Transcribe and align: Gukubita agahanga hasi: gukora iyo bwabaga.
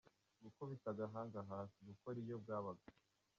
Gukubita 0.43 0.87
agahanga 0.93 1.39
hasi: 1.49 1.77
gukora 1.89 2.17
iyo 2.23 2.35
bwabaga. 2.43 2.85